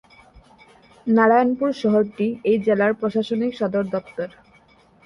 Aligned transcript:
নারায়ণপুর 1.07 1.69
শহরটি 1.81 2.27
এই 2.43 2.57
জেলার 2.65 2.91
প্রশাসনিক 2.99 3.51
সদর 3.59 3.83
দফতর। 3.93 4.29